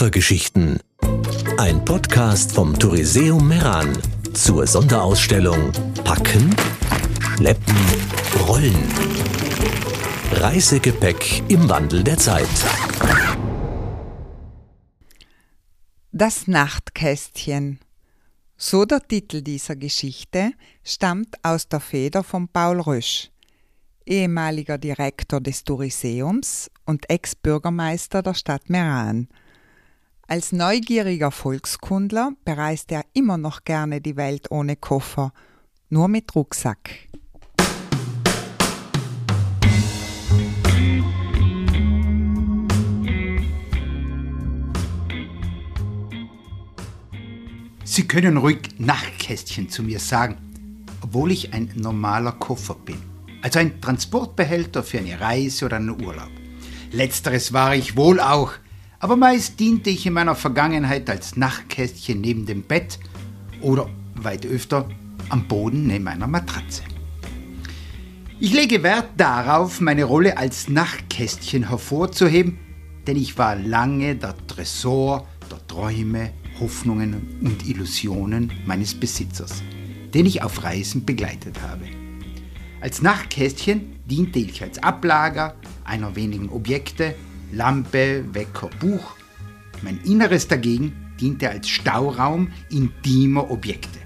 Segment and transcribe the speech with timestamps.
[0.00, 0.80] Koffergeschichten.
[1.58, 3.92] Ein Podcast vom Touriseum Meran
[4.32, 5.72] zur Sonderausstellung
[6.04, 6.56] Packen,
[7.36, 7.76] Schleppen,
[8.48, 8.82] Rollen.
[10.32, 12.48] Reisegepäck im Wandel der Zeit.
[16.12, 17.80] Das Nachtkästchen.
[18.56, 23.30] So der Titel dieser Geschichte stammt aus der Feder von Paul Rösch,
[24.06, 29.28] ehemaliger Direktor des Touriseums und Ex-Bürgermeister der Stadt Meran.
[30.32, 35.32] Als neugieriger Volkskundler bereist er immer noch gerne die Welt ohne Koffer,
[35.88, 37.08] nur mit Rucksack.
[47.82, 50.36] Sie können ruhig Nachtkästchen zu mir sagen,
[51.00, 53.02] obwohl ich ein normaler Koffer bin.
[53.42, 56.30] Also ein Transportbehälter für eine Reise oder einen Urlaub.
[56.92, 58.52] Letzteres war ich wohl auch,
[59.00, 62.98] aber meist diente ich in meiner Vergangenheit als Nachtkästchen neben dem Bett
[63.62, 64.88] oder weit öfter
[65.30, 66.82] am Boden neben einer Matratze.
[68.38, 72.58] Ich lege Wert darauf, meine Rolle als Nachtkästchen hervorzuheben,
[73.06, 79.62] denn ich war lange der Tresor der Träume Hoffnungen und Illusionen meines Besitzers,
[80.12, 81.86] den ich auf Reisen begleitet habe.
[82.82, 87.14] Als Nachtkästchen diente ich als Ablager einer wenigen Objekte,
[87.52, 89.16] Lampe, Wecker, Buch.
[89.82, 93.98] Mein Inneres dagegen diente als Stauraum intimer Objekte.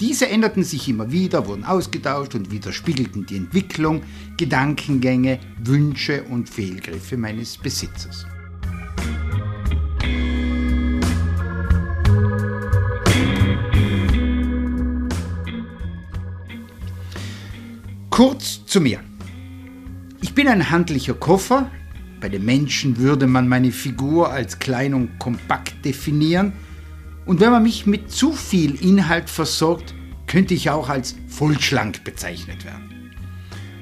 [0.00, 4.02] Diese änderten sich immer wieder, wurden ausgetauscht und widerspiegelten die Entwicklung,
[4.36, 8.26] Gedankengänge, Wünsche und Fehlgriffe meines Besitzers.
[18.10, 19.00] Kurz zu mir.
[20.20, 21.70] Ich bin ein handlicher Koffer.
[22.22, 26.52] Bei den Menschen würde man meine Figur als klein und kompakt definieren.
[27.26, 29.92] Und wenn man mich mit zu viel Inhalt versorgt,
[30.28, 33.10] könnte ich auch als vollschlank bezeichnet werden.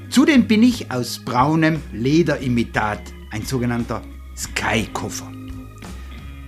[0.09, 4.01] Zudem bin ich aus braunem Lederimitat, ein sogenannter
[4.35, 5.31] Sky-Koffer.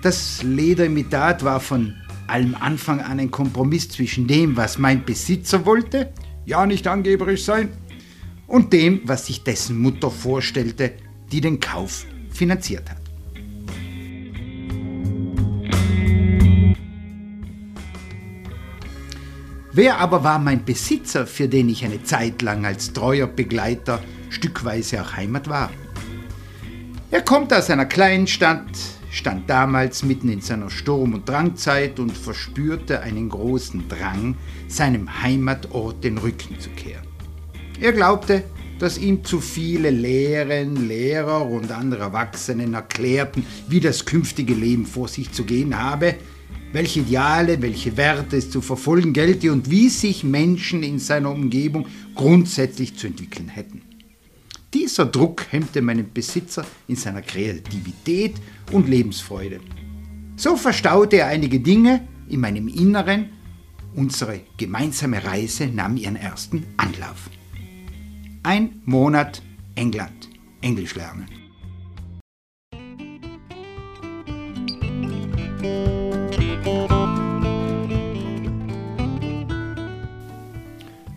[0.01, 1.95] Das Lederimitat war von
[2.27, 6.11] allem Anfang an ein Kompromiss zwischen dem, was mein Besitzer wollte
[6.47, 7.69] ja nicht angeberisch sein,
[8.47, 10.93] und dem, was sich dessen Mutter vorstellte,
[11.33, 12.99] die den Kauf finanziert hat.
[19.75, 25.01] Wer aber war mein Besitzer, für den ich eine Zeit lang als treuer Begleiter stückweise
[25.01, 25.71] auch Heimat war?
[27.11, 28.69] Er kommt aus einer kleinen Stadt,
[29.11, 34.37] stand damals mitten in seiner Sturm- und Drangzeit und verspürte einen großen Drang,
[34.69, 37.07] seinem Heimatort den Rücken zu kehren.
[37.81, 38.45] Er glaubte,
[38.83, 45.07] dass ihm zu viele Lehren, Lehrer und andere Erwachsenen erklärten, wie das künftige Leben vor
[45.07, 46.17] sich zu gehen habe,
[46.73, 51.87] welche Ideale, welche Werte es zu verfolgen gelte und wie sich Menschen in seiner Umgebung
[52.17, 53.83] grundsätzlich zu entwickeln hätten.
[54.75, 58.35] Dieser Druck hemmte meinen Besitzer in seiner Kreativität
[58.73, 59.61] und Lebensfreude.
[60.35, 63.27] So verstaute er einige Dinge in meinem Inneren.
[63.95, 67.31] Unsere gemeinsame Reise nahm ihren ersten Anlauf.
[68.45, 69.41] Ein Monat
[69.77, 70.29] England,
[70.63, 71.29] Englisch lernen.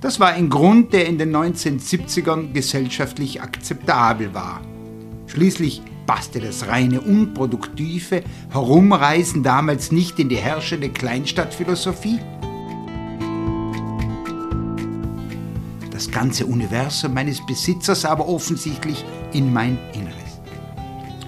[0.01, 4.61] Das war ein Grund, der in den 1970ern gesellschaftlich akzeptabel war.
[5.25, 12.19] Schließlich passte das reine unproduktive Herumreisen damals nicht in die herrschende Kleinstadtphilosophie.
[15.95, 20.41] Das ganze Universum meines Besitzers aber offensichtlich in mein Inneres.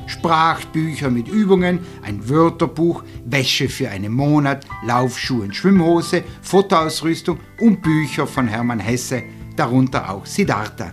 [0.07, 8.27] Sprachbücher mit Übungen, ein Wörterbuch, Wäsche für einen Monat, Laufschuhe und Schwimmhose, Fotoausrüstung und Bücher
[8.27, 9.23] von Hermann Hesse,
[9.55, 10.91] darunter auch Siddhartha,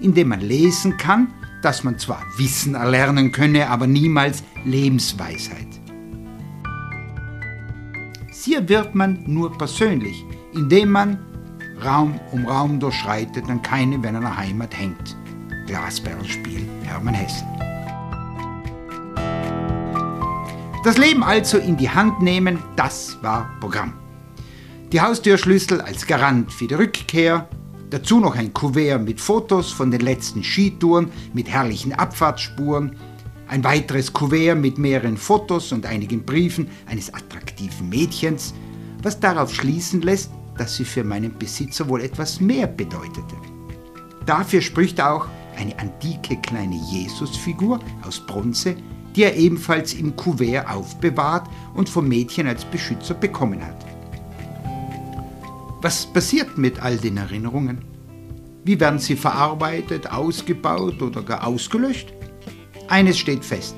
[0.00, 1.28] in dem man lesen kann,
[1.60, 5.68] dass man zwar Wissen erlernen könne, aber niemals Lebensweisheit.
[8.32, 10.24] Sie wird man nur persönlich,
[10.54, 11.33] indem man
[11.82, 15.16] Raum um Raum durchschreitet und keine, wenn er in der Heimat hängt.
[15.66, 17.44] Glasperlenspiel Hermann Hesse.
[20.84, 23.94] Das Leben also in die Hand nehmen, das war Programm.
[24.92, 27.48] Die Haustürschlüssel als Garant für die Rückkehr,
[27.88, 32.96] dazu noch ein Kuvert mit Fotos von den letzten Skitouren mit herrlichen Abfahrtsspuren,
[33.48, 38.52] ein weiteres Kuvert mit mehreren Fotos und einigen Briefen eines attraktiven Mädchens,
[39.02, 43.36] was darauf schließen lässt, dass sie für meinen Besitzer wohl etwas mehr bedeutete.
[44.26, 48.76] Dafür spricht auch eine antike kleine Jesusfigur aus Bronze
[49.14, 53.76] die er ebenfalls im Kuvert aufbewahrt und vom Mädchen als Beschützer bekommen hat.
[55.82, 57.84] Was passiert mit all den Erinnerungen?
[58.64, 62.12] Wie werden sie verarbeitet, ausgebaut oder gar ausgelöscht?
[62.88, 63.76] Eines steht fest.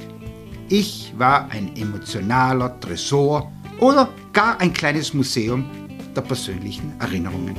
[0.68, 5.64] Ich war ein emotionaler Tresor oder gar ein kleines Museum
[6.16, 7.56] der persönlichen Erinnerungen.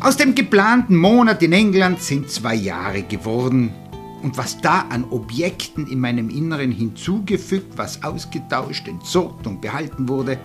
[0.00, 3.74] Aus dem geplanten Monat in England sind zwei Jahre geworden.
[4.22, 10.38] Und was da an Objekten in meinem Inneren hinzugefügt, was ausgetauscht, entsorgt und behalten wurde,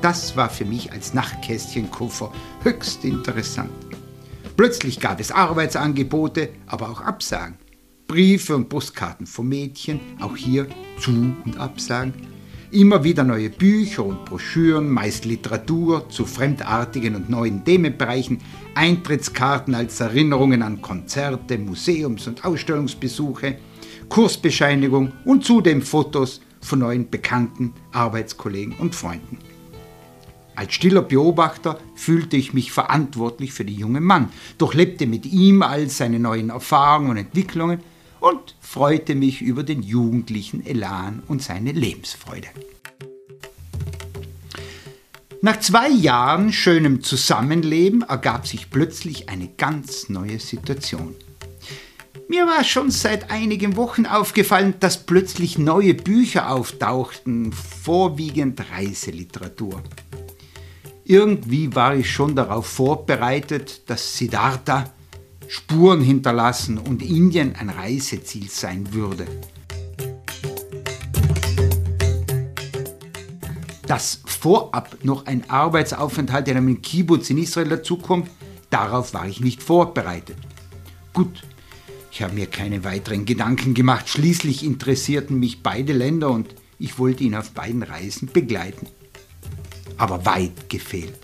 [0.00, 2.32] das war für mich als Nachtkästchenkoffer
[2.62, 3.70] höchst interessant.
[4.56, 7.56] Plötzlich gab es Arbeitsangebote, aber auch Absagen.
[8.08, 10.66] Briefe und Postkarten von Mädchen, auch hier
[10.98, 12.31] Zu- und Absagen.
[12.72, 18.38] Immer wieder neue Bücher und Broschüren, meist Literatur zu fremdartigen und neuen Themenbereichen,
[18.74, 23.58] Eintrittskarten als Erinnerungen an Konzerte, Museums- und Ausstellungsbesuche,
[24.08, 29.36] Kursbescheinigung und zudem Fotos von neuen Bekannten, Arbeitskollegen und Freunden.
[30.56, 35.90] Als stiller Beobachter fühlte ich mich verantwortlich für den jungen Mann, durchlebte mit ihm all
[35.90, 37.80] seine neuen Erfahrungen und Entwicklungen
[38.22, 42.48] und freute mich über den jugendlichen Elan und seine Lebensfreude.
[45.40, 51.16] Nach zwei Jahren schönem Zusammenleben ergab sich plötzlich eine ganz neue Situation.
[52.28, 59.82] Mir war schon seit einigen Wochen aufgefallen, dass plötzlich neue Bücher auftauchten, vorwiegend Reiseliteratur.
[61.04, 64.92] Irgendwie war ich schon darauf vorbereitet, dass Siddhartha
[65.54, 69.26] Spuren hinterlassen und Indien ein Reiseziel sein würde.
[73.86, 78.30] Dass vorab noch ein Arbeitsaufenthalt in einem Kibbutz in Israel dazukommt,
[78.70, 80.38] darauf war ich nicht vorbereitet.
[81.12, 81.42] Gut,
[82.10, 84.08] ich habe mir keine weiteren Gedanken gemacht.
[84.08, 88.86] Schließlich interessierten mich beide Länder und ich wollte ihn auf beiden Reisen begleiten.
[89.98, 91.18] Aber weit gefehlt.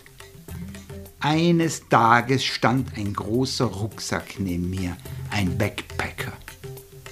[1.21, 4.95] Eines Tages stand ein großer Rucksack neben mir,
[5.31, 6.31] ein Backpacker.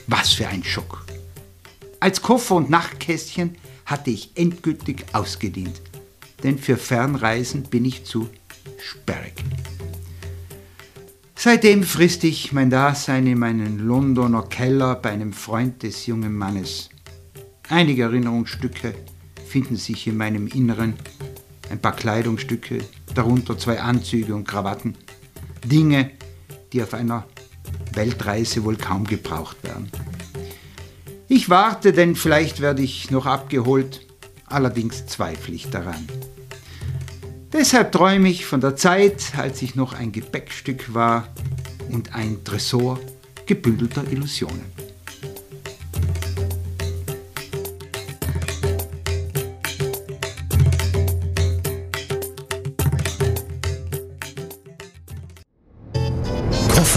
[0.07, 1.05] Was für ein Schock.
[1.99, 5.81] Als Koffer und Nachtkästchen hatte ich endgültig ausgedient,
[6.41, 8.29] denn für Fernreisen bin ich zu
[8.79, 9.33] sperrig.
[11.35, 16.89] Seitdem frisst ich mein Dasein in meinen Londoner Keller bei einem Freund des jungen Mannes.
[17.67, 18.95] Einige Erinnerungsstücke
[19.49, 20.93] finden sich in meinem Inneren,
[21.69, 22.79] ein paar Kleidungsstücke,
[23.17, 24.95] darunter zwei Anzüge und Krawatten.
[25.65, 26.11] Dinge,
[26.71, 27.25] die auf einer
[27.93, 29.89] Weltreise wohl kaum gebraucht werden.
[31.27, 34.05] Ich warte, denn vielleicht werde ich noch abgeholt,
[34.45, 36.07] allerdings zweifle ich daran.
[37.51, 41.27] Deshalb träume ich von der Zeit, als ich noch ein Gepäckstück war
[41.89, 42.99] und ein Tresor
[43.45, 44.76] gebündelter Illusionen.